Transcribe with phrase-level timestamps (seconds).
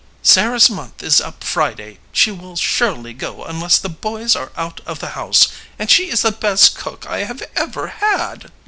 [0.23, 1.99] "Sarah's month is up Friday.
[2.11, 5.49] She will surely go unless the boys are out of the house.
[5.77, 8.51] And she is the best cook I have ever had."